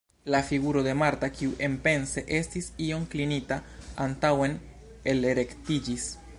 La 0.33 0.41
figuro 0.45 0.81
de 0.87 0.95
Marta, 0.99 1.27
kiu 1.39 1.51
enpense 1.67 2.23
estis 2.39 2.71
iom 2.87 3.05
klinita 3.13 3.61
antaŭen, 4.07 4.59
elrektiĝis. 5.15 6.13